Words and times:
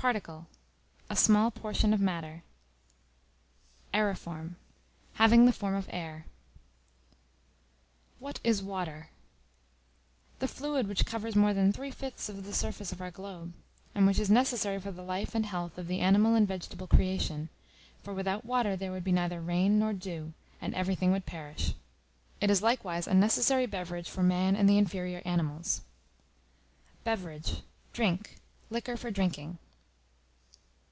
Particle, 0.00 0.46
a 1.10 1.16
small 1.16 1.50
portion 1.50 1.92
of 1.92 1.98
matter. 2.00 2.44
Aëriform, 3.92 4.52
having 5.14 5.44
the 5.44 5.52
form 5.52 5.74
of 5.74 5.88
air. 5.90 6.24
What 8.20 8.38
is 8.44 8.62
Water? 8.62 9.08
The 10.38 10.46
fluid 10.46 10.86
which 10.86 11.04
covers 11.04 11.34
more 11.34 11.52
than 11.52 11.72
three 11.72 11.90
fifths 11.90 12.28
of 12.28 12.44
the 12.44 12.52
surface 12.54 12.92
of 12.92 13.00
our 13.00 13.10
globe, 13.10 13.52
and 13.92 14.06
which 14.06 14.20
is 14.20 14.30
necessary 14.30 14.78
for 14.78 14.92
the 14.92 15.02
life 15.02 15.34
and 15.34 15.44
health 15.44 15.76
of 15.76 15.88
the 15.88 15.98
animal 15.98 16.36
and 16.36 16.46
vegetable 16.46 16.86
creation; 16.86 17.48
for 18.00 18.14
without 18.14 18.44
water 18.44 18.76
there 18.76 18.92
would 18.92 19.02
be 19.04 19.10
neither 19.10 19.40
rain 19.40 19.80
nor 19.80 19.92
dew, 19.92 20.32
and 20.60 20.76
everything 20.76 21.10
would 21.10 21.26
perish. 21.26 21.74
It 22.40 22.50
is 22.50 22.62
likewise 22.62 23.08
a 23.08 23.14
necessary 23.14 23.66
beverage 23.66 24.08
for 24.08 24.22
man 24.22 24.54
and 24.54 24.68
the 24.68 24.78
inferior 24.78 25.22
animals. 25.24 25.80
Beverage, 27.02 27.62
drink, 27.92 28.36
liquor 28.70 28.96
for 28.96 29.10
drinking. 29.10 29.58